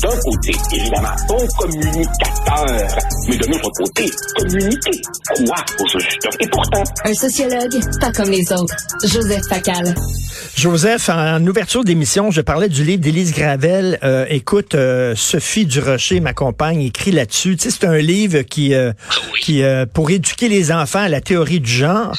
[0.00, 2.98] d'un côté, évidemment, bon communicateur,
[3.28, 5.00] mais de l'autre côté, communiquer.
[5.36, 6.28] Quoi, au juste?
[6.40, 6.84] Et pourtant...
[7.04, 8.74] Un sociologue, pas comme les autres.
[9.04, 9.94] Joseph Facal.
[10.56, 13.98] Joseph, en ouverture d'émission, je parlais du livre d'Élise Gravel.
[14.02, 17.56] Euh, écoute, euh, Sophie Durocher, ma compagne, écrit là-dessus.
[17.56, 18.92] Tu sais, c'est un livre qui, euh,
[19.42, 22.16] qui pour éduquer les enfants à la théorie du genre.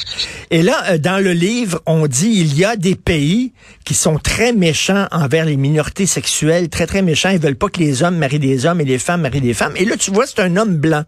[0.51, 3.53] Et là, dans le livre, on dit il y a des pays
[3.85, 7.29] qui sont très méchants envers les minorités sexuelles, très très méchants.
[7.29, 9.73] Ils veulent pas que les hommes marient des hommes et les femmes marient des femmes.
[9.75, 11.03] Et là, tu vois, c'est un homme blanc.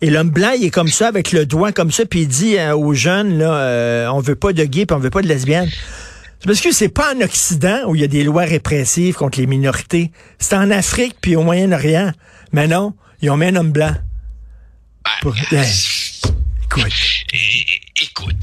[0.00, 2.56] Et l'homme blanc, il est comme ça, avec le doigt comme ça, puis il dit
[2.72, 5.70] aux jeunes, là, on veut pas de gays, puis on veut pas de lesbiennes.
[6.44, 9.46] Parce que c'est pas en Occident où il y a des lois répressives contre les
[9.48, 10.12] minorités.
[10.38, 12.12] C'est en Afrique puis au Moyen-Orient.
[12.52, 13.92] Mais non, ils ont mis un homme blanc.
[15.24, 15.64] Ben,
[16.64, 16.92] écoute.
[18.00, 18.36] Écoute,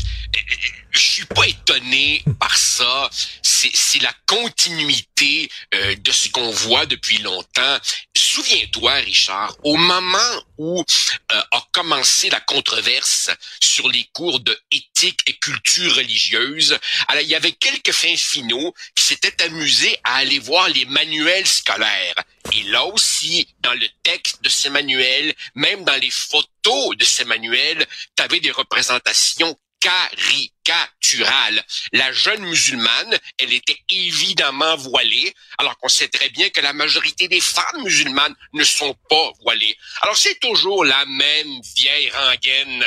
[0.96, 3.10] je suis pas étonné par ça.
[3.42, 7.78] C'est la continuité euh, de ce qu'on voit depuis longtemps.
[8.16, 10.84] Souviens-toi, Richard, au moment où
[11.32, 13.30] euh, a commencé la controverse
[13.62, 18.74] sur les cours de éthique et culture religieuse, alors, il y avait quelques fins finaux
[18.96, 22.16] qui s'étaient amusés à aller voir les manuels scolaires.
[22.52, 27.26] Et là aussi, dans le texte de ces manuels, même dans les photos de ces
[27.26, 31.64] manuels, tu avais des représentations caricaturale.
[31.94, 37.28] La jeune musulmane, elle était évidemment voilée, alors qu'on sait très bien que la majorité
[37.28, 39.78] des femmes musulmanes ne sont pas voilées.
[40.02, 42.86] Alors c'est toujours la même vieille rengaine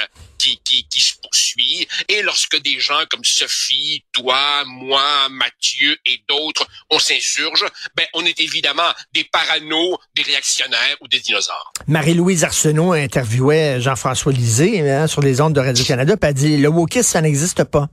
[0.49, 1.87] qui, qui, qui se poursuit.
[2.09, 7.65] Et lorsque des gens comme Sophie, toi, moi, Mathieu et d'autres, on s'insurge,
[7.97, 11.73] ben, on est évidemment des parano, des réactionnaires ou des dinosaures.
[11.87, 16.69] Marie-Louise Arsenault interviewait Jean-François Lisée hein, sur les ondes de Radio-Canada, puis a dit, le
[16.69, 17.89] wokisme, ça n'existe pas.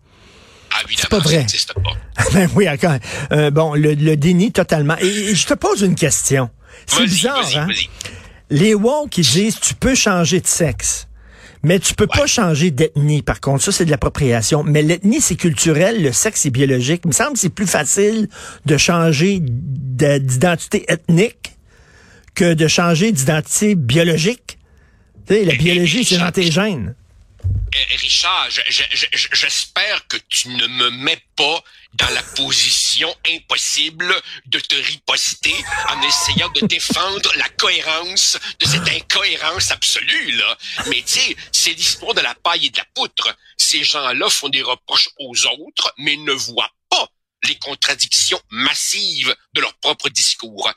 [0.71, 1.45] Ah, c'est pas vrai.
[1.47, 2.23] Ça pas.
[2.33, 2.97] ben oui, encore.
[3.31, 4.97] Euh, bon, le, déni totalement.
[4.97, 6.49] Et, je te pose une question.
[6.85, 7.67] C'est bizarre, hein?
[8.49, 11.07] Les woke, ils disent, tu peux changer de sexe.
[11.65, 13.63] Mais tu peux pas changer d'ethnie, par contre.
[13.63, 14.61] Ça, c'est de l'appropriation.
[14.63, 17.01] Mais l'ethnie, c'est culturel, le sexe, c'est biologique.
[17.05, 18.29] Il me semble que c'est plus facile
[18.67, 21.53] de changer d'identité ethnique
[22.35, 24.59] que de changer d'identité biologique.
[25.27, 26.93] Tu sais, la biologie, c'est dans tes gènes.
[27.73, 28.47] Eh, Richard,
[29.33, 31.63] j'espère que tu ne me mets pas
[31.95, 34.13] dans la position impossible
[34.47, 35.55] de te riposter
[35.89, 40.57] en essayant de défendre la cohérence de cette incohérence absolue, là.
[40.87, 43.35] Mais tu sais, c'est l'histoire de la paille et de la poutre.
[43.57, 47.07] Ces gens-là font des reproches aux autres, mais ne voient pas
[47.43, 50.71] les contradictions massives de leur propre discours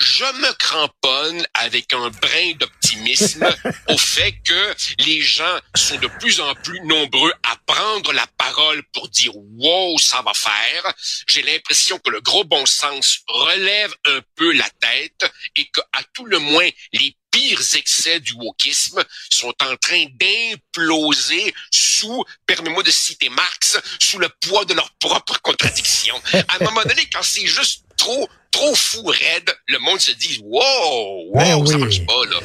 [0.00, 3.46] je me cramponne avec un brin d'optimisme
[3.88, 8.82] au fait que les gens sont de plus en plus nombreux à prendre la parole
[8.92, 10.94] pour dire wow, ça va faire.
[11.28, 16.02] J'ai l'impression que le gros bon sens relève un peu la tête et que à
[16.14, 22.90] tout le moins les pires excès du wokisme sont en train d'imploser sous, permets-moi de
[22.90, 26.20] citer Marx, sous le poids de leurs propres contradictions.
[26.32, 30.40] À un moment donné, quand c'est juste trop trop fou raide, le monde se dit
[30.44, 32.36] wow, wow, ben ça marche pas là.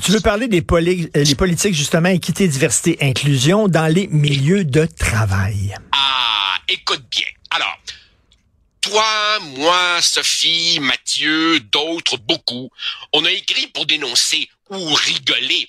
[0.00, 4.86] Tu, veux parler des euh, les politiques justement équité, diversité, inclusion dans les milieux de
[4.86, 5.74] travail?
[5.92, 7.26] Ah, écoute bien.
[7.50, 7.78] Alors,
[8.80, 12.70] toi, moi, Sophie, Mathieu, d'autres, beaucoup,
[13.12, 15.68] on a écrit pour dénoncer ou rigoler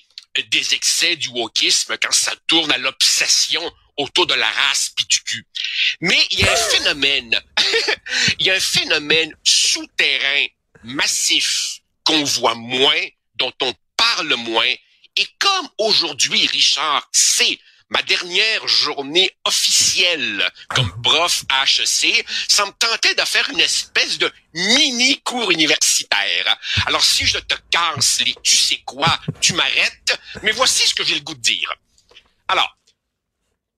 [0.52, 3.62] des excès du wokisme quand ça tourne à l'obsession
[3.98, 5.08] autour de la race pis
[6.02, 7.42] Mais il y a un phénomène,
[8.40, 10.46] il y a un phénomène souterrain
[10.84, 13.02] massif qu'on voit moins,
[13.36, 14.74] dont on parle moins.
[15.16, 22.72] Et comme aujourd'hui, Richard, c'est ma dernière journée officielle comme prof à HEC, ça me
[22.72, 26.58] tentait de faire une espèce de mini cours universitaire.
[26.86, 31.04] Alors si je te casse les tu sais quoi, tu m'arrêtes, mais voici ce que
[31.04, 31.74] j'ai le goût de dire.
[32.48, 32.78] Alors,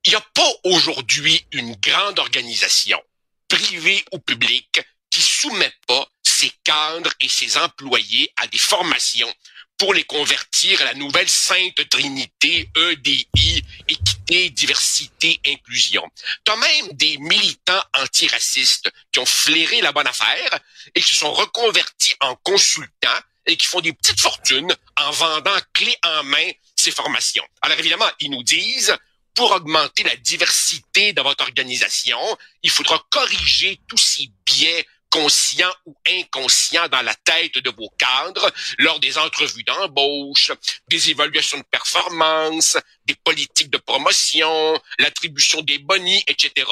[0.05, 3.01] il n'y a pas aujourd'hui une grande organisation,
[3.49, 9.33] privée ou publique, qui soumet pas ses cadres et ses employés à des formations
[9.77, 16.03] pour les convertir à la nouvelle Sainte Trinité EDI, équité, diversité, inclusion.
[16.43, 20.59] T'as même des militants antiracistes qui ont flairé la bonne affaire
[20.93, 25.97] et qui sont reconvertis en consultants et qui font des petites fortunes en vendant clés
[26.03, 27.45] en main ces formations.
[27.61, 28.95] Alors évidemment, ils nous disent
[29.39, 32.19] pour augmenter la diversité de votre organisation,
[32.61, 38.51] il faudra corriger tous ces biais conscients ou inconscients dans la tête de vos cadres
[38.79, 40.51] lors des entrevues d'embauche,
[40.89, 46.67] des évaluations de performance, des politiques de promotion, l'attribution des bonis, etc.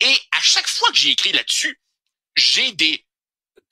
[0.00, 1.80] Et à chaque fois que j'ai écrit là-dessus,
[2.36, 3.04] j'ai des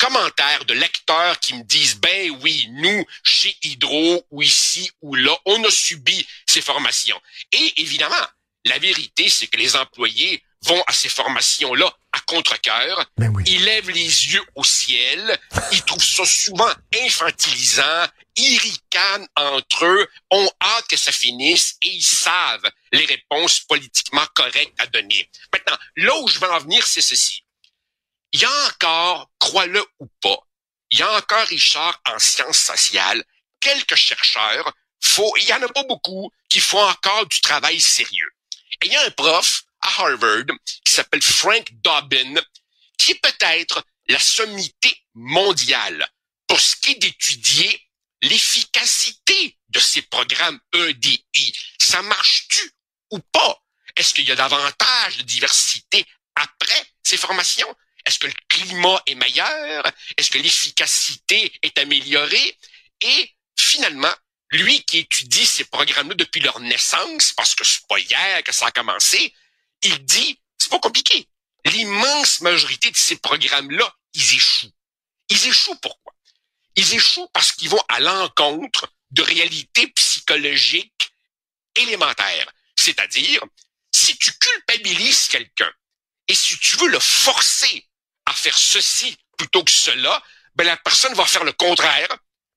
[0.05, 5.35] commentaires de lecteurs qui me disent ben oui, nous chez Hydro ou ici ou là,
[5.47, 7.19] on a subi ces formations.
[7.53, 8.27] Et évidemment,
[8.67, 13.07] la vérité c'est que les employés vont à ces formations-là à contre-cœur.
[13.17, 13.45] Ben oui.
[13.47, 14.03] Ils lèvent les
[14.33, 15.39] yeux au ciel.
[15.73, 16.71] Ils trouvent ça souvent
[17.03, 18.07] infantilisant.
[18.37, 24.27] Ils ricanent entre eux, ont hâte que ça finisse et ils savent les réponses politiquement
[24.35, 25.31] correctes à donner.
[25.53, 27.44] Maintenant, là où je veux en venir, c'est ceci.
[28.35, 30.37] Il y a encore, crois-le ou pas,
[30.91, 33.25] il y a encore, Richard, en sciences sociales,
[33.61, 38.33] quelques chercheurs, faut, il y en a pas beaucoup, qui font encore du travail sérieux.
[38.83, 40.47] Et il y a un prof à Harvard
[40.85, 42.35] qui s'appelle Frank Dobbin,
[42.99, 46.05] qui est peut-être la sommité mondiale
[46.49, 47.89] pour ce qui est d'étudier
[48.21, 51.57] l'efficacité de ces programmes EDI.
[51.79, 52.73] Ça marche-tu
[53.13, 53.63] ou pas?
[53.95, 56.05] Est-ce qu'il y a davantage de diversité
[56.35, 57.73] après ces formations?
[58.07, 59.85] Est-ce que le climat est meilleur?
[60.17, 62.59] Est-ce que l'efficacité est améliorée?
[63.01, 64.15] Et finalement,
[64.51, 68.67] lui qui étudie ces programmes-là depuis leur naissance, parce que c'est pas hier que ça
[68.67, 69.35] a commencé,
[69.83, 71.29] il dit, c'est pas compliqué.
[71.65, 74.73] L'immense majorité de ces programmes-là, ils échouent.
[75.31, 76.15] Ils échouent pourquoi?
[76.77, 81.13] Ils échouent parce qu'ils vont à l'encontre de réalités psychologiques
[81.77, 82.53] élémentaires.
[82.77, 83.43] C'est-à-dire,
[83.93, 85.73] si tu culpabilises quelqu'un
[86.29, 87.87] et si tu veux le forcer
[88.27, 90.23] à faire ceci plutôt que cela,
[90.55, 92.09] ben la personne va faire le contraire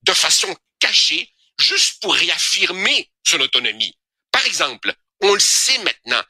[0.04, 3.98] de façon cachée, juste pour réaffirmer son autonomie.
[4.31, 6.24] Par exemple, on le sait maintenant,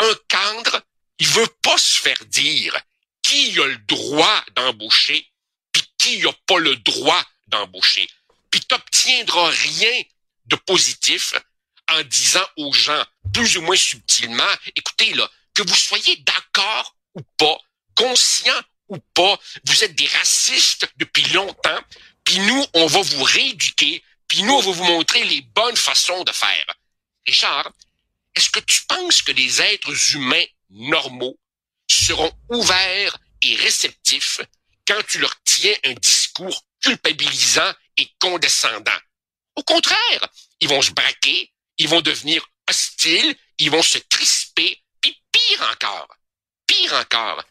[0.00, 0.82] un cadre,
[1.18, 2.78] il veut pas se faire dire
[3.22, 5.30] qui a le droit d'embaucher
[5.70, 8.08] puis qui a pas le droit d'embaucher.
[8.50, 10.02] Puis t'obtiendras rien
[10.46, 11.34] de positif
[11.88, 17.22] en disant aux gens plus ou moins subtilement, écoutez là, que vous soyez d'accord ou
[17.36, 17.58] pas,
[17.94, 18.60] conscient
[18.92, 21.80] ou pas, vous êtes des racistes depuis longtemps,
[22.24, 26.24] puis nous, on va vous rééduquer, puis nous, on va vous montrer les bonnes façons
[26.24, 26.66] de faire.
[27.26, 27.72] Richard,
[28.34, 31.38] est-ce que tu penses que les êtres humains normaux
[31.90, 34.40] seront ouverts et réceptifs
[34.86, 38.90] quand tu leur tiens un discours culpabilisant et condescendant?
[39.56, 40.28] Au contraire,
[40.60, 46.08] ils vont se braquer, ils vont devenir hostiles, ils vont se crisper, puis pire encore,
[46.66, 47.44] pire encore,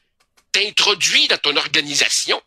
[0.51, 2.39] t'introduis dans ton organisation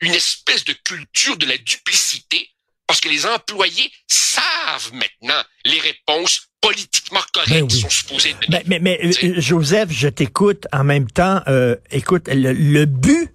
[0.00, 2.48] une espèce de culture de la duplicité
[2.86, 7.68] parce que les employés savent maintenant les réponses politiquement correctes Ben oui.
[7.68, 8.62] qui sont supposées donner.
[8.66, 9.40] Mais, mais, mais, euh.
[9.40, 11.40] Joseph, je t'écoute en même temps.
[11.48, 13.30] euh, écoute, le, le but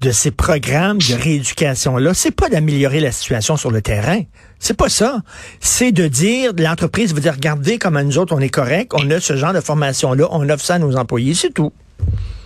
[0.00, 4.22] de ces programmes de rééducation-là, c'est pas d'améliorer la situation sur le terrain.
[4.58, 5.20] C'est pas ça.
[5.60, 9.20] C'est de dire, l'entreprise veut dire, regardez comment nous autres, on est correct, on a
[9.20, 11.72] ce genre de formation-là, on offre ça à nos employés, c'est tout.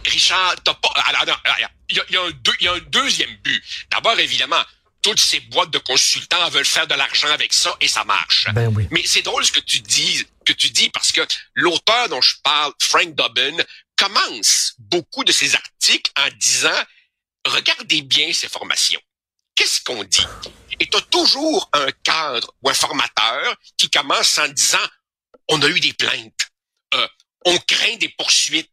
[0.06, 0.92] Richard, t'as pas.
[1.88, 3.62] Il y a, il y a un deux- il y a un deuxième but.
[3.90, 4.62] D'abord, évidemment,
[5.02, 8.48] toutes ces boîtes de consultants veulent faire de l'argent avec ça et ça marche.
[8.52, 8.88] Ben oui.
[8.90, 11.20] Mais c'est drôle ce que tu dis, que tu dis parce que
[11.54, 13.56] l'auteur dont je parle, Frank Dobbin,
[13.96, 16.82] commence beaucoup de ses articles en disant
[17.46, 19.00] regardez bien ces formations.
[19.54, 20.26] Qu'est-ce qu'on dit?
[20.80, 24.84] Et tu as toujours un cadre ou un formateur qui commence en disant
[25.48, 26.50] on a eu des plaintes,
[26.94, 27.08] euh,
[27.44, 28.70] on craint des poursuites,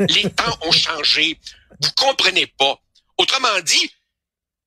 [0.00, 1.38] les temps ont changé,
[1.80, 2.80] vous comprenez pas.
[3.18, 3.90] Autrement dit,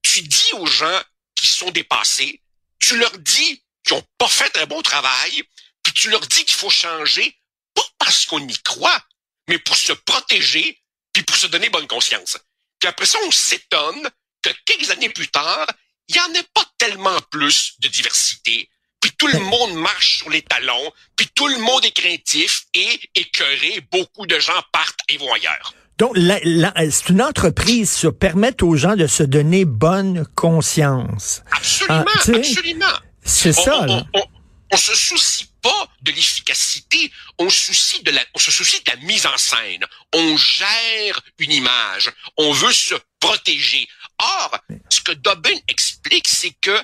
[0.02, 1.02] tu dis aux gens
[1.36, 2.42] qui sont dépassés,
[2.80, 5.44] tu leur dis qu'ils n'ont pas fait un bon travail,
[5.84, 7.38] puis tu leur dis qu'il faut changer,
[7.74, 9.04] pas parce qu'on y croit,
[9.48, 10.82] mais pour se protéger,
[11.14, 12.38] puis pour se donner bonne conscience.
[12.80, 14.10] Puis après ça, on s'étonne
[14.42, 15.68] que quelques années plus tard,
[16.08, 18.70] il n'y en ait pas tellement plus de diversité.
[19.18, 23.82] Tout le monde marche sur les talons, puis tout le monde est craintif et écœuré.
[23.92, 25.74] Beaucoup de gens partent et vont ailleurs.
[25.98, 31.42] Donc, c'est une entreprise, ça, permettre aux gens de se donner bonne conscience.
[31.52, 32.86] Absolument, Ah, absolument.
[33.24, 34.04] C'est On- ça, on, là.
[34.14, 34.26] on, on-
[34.74, 38.98] on se soucie pas de l'efficacité, on, soucie de la, on se soucie de la
[38.98, 39.86] mise en scène.
[40.14, 43.88] On gère une image, on veut se protéger.
[44.20, 44.58] Or,
[44.90, 46.78] ce que Dobbin explique, c'est que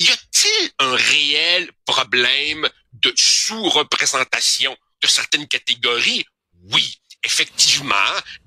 [0.00, 6.24] y a-t-il un réel problème de sous-représentation de certaines catégories?
[6.72, 7.94] Oui, effectivement,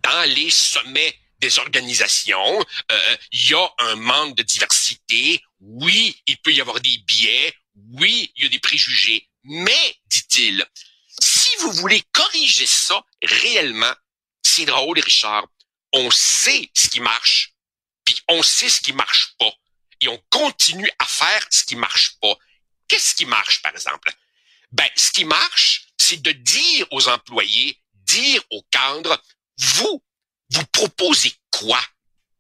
[0.02, 5.44] dans les sommets des organisations, euh, y a un manque de diversité.
[5.60, 7.54] Oui, il peut y avoir des biais.
[7.94, 9.30] Oui, il y a des préjugés.
[9.44, 10.66] Mais, dit-il,
[11.22, 13.94] si vous voulez corriger ça réellement,
[14.42, 15.46] c'est drôle, Richard.
[15.92, 17.54] On sait ce qui marche,
[18.06, 19.54] puis on sait ce qui marche pas.
[20.04, 22.36] Et on continue à faire ce qui marche pas.
[22.90, 24.12] Qu'est-ce qui marche, par exemple?
[24.74, 29.24] Ben, ce qui marche, c'est de dire aux employés, dire aux cadres,
[29.58, 30.04] vous,
[30.50, 31.82] vous proposez quoi?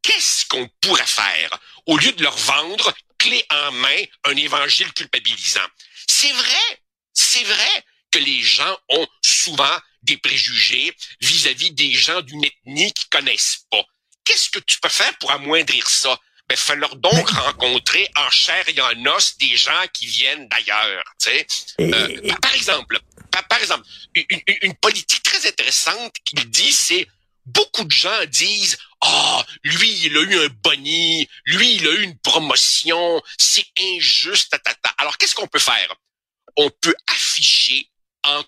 [0.01, 5.67] Qu'est-ce qu'on pourrait faire au lieu de leur vendre clé en main un évangile culpabilisant?
[6.05, 12.43] C'est vrai, c'est vrai que les gens ont souvent des préjugés vis-à-vis des gens d'une
[12.43, 13.85] ethnie qu'ils connaissent pas.
[14.25, 16.19] Qu'est-ce que tu peux faire pour amoindrir ça?
[16.55, 21.03] Fais-leur donc rencontrer en chair et en os des gens qui viennent d'ailleurs.
[21.27, 22.99] Euh, par exemple,
[23.49, 27.07] par, exemple, une, une, politique très intéressante qu'il dit, c'est
[27.45, 31.91] beaucoup de gens disent ah oh, lui il a eu un boni, lui il a
[31.91, 34.55] eu une promotion, c'est injuste.
[34.63, 35.95] Ta, Alors qu'est-ce qu'on peut faire?
[36.55, 37.89] On peut afficher
[38.23, 38.43] en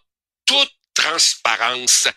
[0.45, 2.07] toute transparence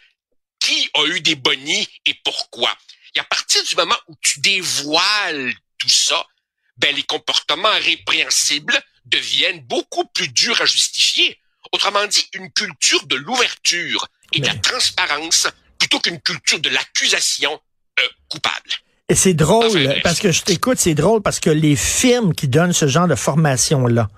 [0.60, 2.76] qui a eu des bonis et pourquoi.
[3.14, 6.26] Et à partir du moment où tu dévoiles tout ça,
[6.76, 11.38] ben les comportements répréhensibles deviennent beaucoup plus durs à justifier.
[11.72, 17.52] Autrement dit, une culture de l'ouverture et de la transparence plutôt qu'une culture de l'accusation
[18.00, 18.70] euh, coupable.
[19.08, 22.74] Et c'est drôle, parce que je t'écoute, c'est drôle parce que les firmes qui donnent
[22.74, 24.08] ce genre de formation-là,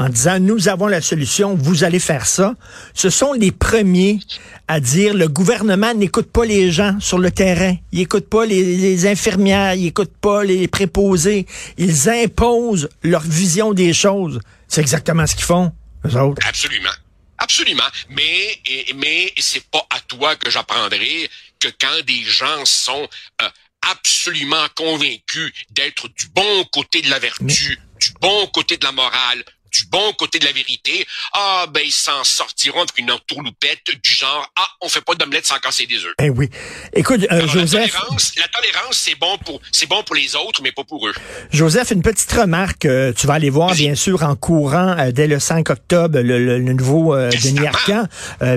[0.00, 2.54] en disant nous avons la solution, vous allez faire ça.
[2.94, 4.18] Ce sont les premiers
[4.66, 9.06] à dire le gouvernement n'écoute pas les gens sur le terrain, il écoute pas les,
[9.06, 14.40] infirmières, il écoute pas les préposés, ils imposent leur vision des choses.
[14.68, 15.70] C'est exactement ce qu'ils font,
[16.06, 16.40] eux autres.
[16.48, 16.96] Absolument.
[17.36, 18.58] Absolument, mais
[18.96, 21.28] mais c'est pas à toi que j'apprendrai
[21.58, 23.08] que quand des gens sont
[23.42, 23.48] euh,
[23.90, 29.42] absolument convaincus d'être du bon côté de la vertu, du bon côté de la morale,
[29.72, 34.10] du bon côté de la vérité, ah ben ils s'en sortiront avec une entourloupette du
[34.10, 36.14] genre ah on fait pas d'omelette sans casser des œufs.
[36.20, 36.48] Eh oui.
[36.92, 37.94] Écoute euh, Joseph,
[38.38, 41.14] la tolérance, c'est bon pour c'est bon pour les autres mais pas pour eux.
[41.52, 45.26] Joseph, une petite remarque, euh, tu vas aller voir bien sûr en courant euh, dès
[45.26, 48.06] le 5 octobre le, nouveau Denis Arcand,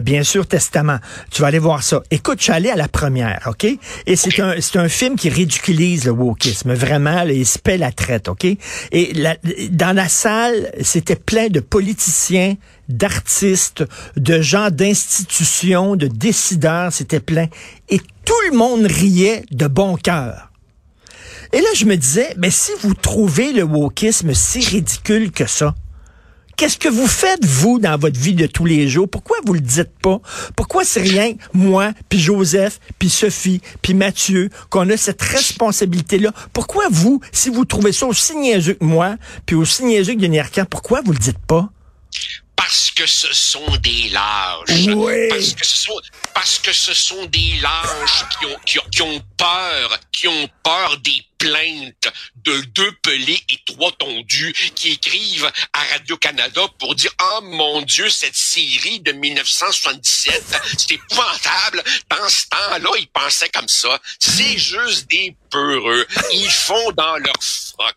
[0.02, 1.00] bien sûr Testament.
[1.32, 2.02] Tu vas aller voir ça.
[2.12, 3.66] Écoute, je suis allé à la première, OK?
[4.06, 7.92] Et c'est un c'est un film qui ridiculise le wokisme, vraiment, il se paie la
[7.92, 8.46] traite, OK?
[8.46, 9.36] Et la,
[9.70, 12.56] dans la salle, c'est c'était plein de politiciens,
[12.88, 13.84] d'artistes,
[14.16, 17.48] de gens d'institutions, de décideurs, c'était plein.
[17.90, 20.50] Et tout le monde riait de bon cœur.
[21.52, 25.76] Et là, je me disais, mais si vous trouvez le wokisme si ridicule que ça,
[26.56, 29.10] Qu'est-ce que vous faites, vous, dans votre vie de tous les jours?
[29.10, 30.20] Pourquoi vous le dites pas?
[30.56, 36.32] Pourquoi c'est rien, moi, puis Joseph, puis Sophie, puis Mathieu, qu'on a cette responsabilité-là?
[36.54, 40.40] Pourquoi vous, si vous trouvez ça aussi niaiseux que moi, puis aussi niaiseux que Denis
[40.40, 41.70] Arcand, pourquoi vous le dites pas?
[42.56, 44.88] Parce que ce sont des lâches.
[44.96, 45.28] Oui.
[45.30, 46.00] Parce que ce sont,
[46.34, 50.50] parce que ce sont des lâches qui ont, qui ont, qui ont peur, qui ont
[50.64, 57.12] peur des plaintes de deux pelés et trois tondus qui écrivent à Radio-Canada pour dire
[57.22, 61.84] «Oh mon Dieu, cette série de 1977, c'est épouvantable.
[62.10, 64.00] Dans ce temps-là, ils pensaient comme ça.
[64.20, 66.06] C'est juste des peureux.
[66.32, 67.96] Ils font dans leur froc.»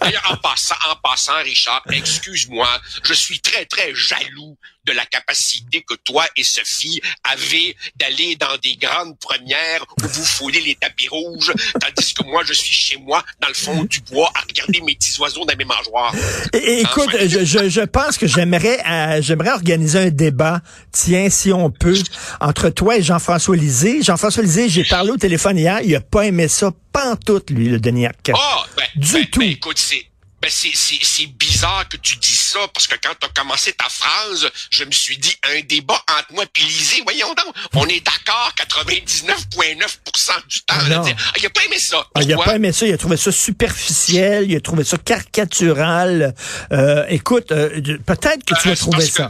[0.00, 5.82] D'ailleurs, en passant, en passant, Richard, excuse-moi, je suis très, très jaloux de la capacité
[5.82, 11.08] que toi et Sophie avez d'aller dans des grandes premières où vous foulez les tapis
[11.08, 14.80] rouges, tandis que moi, je suis chez moi, dans le fond du bois, à regarder
[14.82, 16.14] mes petits oiseaux dans mes mangeoires.
[16.52, 20.60] écoute, je, je, je, pense que j'aimerais euh, j'aimerais organiser un débat,
[20.92, 21.98] tiens, si on peut,
[22.40, 24.02] entre toi et Jean-François Lisée.
[24.02, 27.80] Jean-François Lisée, j'ai parlé au téléphone hier, il a pas aimé ça, pantoute, lui, le
[27.80, 28.34] Denis Arcand.
[28.36, 29.40] Ah, ben, du ben, tout.
[29.40, 30.06] Ben, écoute, c'est
[30.42, 31.26] ben c'est
[31.60, 34.90] bizarre que tu dis ça, parce que quand tu as commencé ta phrase, je me
[34.92, 40.60] suis dit, un débat entre moi et Lisée, voyons donc, on est d'accord 99,9% du
[40.62, 40.74] temps.
[40.78, 42.06] Ah, ah, il a pas aimé ça.
[42.14, 44.96] Ah, il a pas aimé ça, il a trouvé ça superficiel, il a trouvé ça
[44.96, 46.34] caricatural.
[46.72, 49.28] Euh, écoute, euh, peut-être que tu as trouvé ça.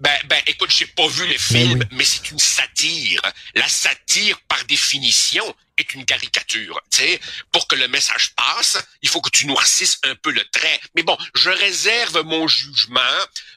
[0.00, 3.20] Ben, ben, écoute, j'ai pas vu le ben film, mais c'est une satire.
[3.54, 5.44] La satire, par définition,
[5.78, 6.80] est une caricature.
[6.90, 7.20] Tu sais,
[7.52, 10.80] pour que le message passe, il faut que tu noircisses un peu le trait.
[10.94, 13.00] Mais bon, je réserve mon jugement.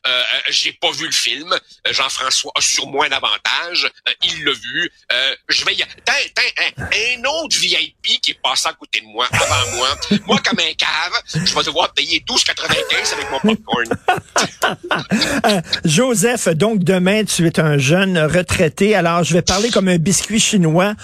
[0.08, 1.52] Euh, euh j'ai pas vu le film.
[1.54, 3.86] Euh, Jean-François a sur moi un avantage.
[4.08, 4.92] Euh, il l'a vu.
[5.50, 5.84] je vais y...
[5.84, 5.88] Hein,
[6.80, 9.90] un autre VIP qui est passé à côté de moi, avant moi.
[10.26, 13.90] moi, comme un cave, je vais devoir payer 12,95 avec mon popcorn.
[15.86, 18.96] Joseph, donc demain, tu es un jeune retraité.
[18.96, 20.96] Alors, je vais parler comme un biscuit chinois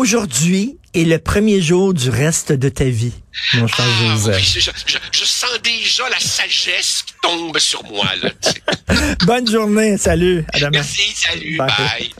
[0.00, 3.14] Aujourd'hui est le premier jour du reste de ta vie,
[3.54, 4.36] mon cher Ah, Joseph.
[4.36, 8.04] oui, je, je- je sens déjà la sagesse qui tombe sur moi.
[8.22, 8.30] Là.
[9.24, 10.70] Bonne journée, salut, à demain.
[10.74, 11.68] Merci, salut, Bye.
[11.78, 12.10] bye.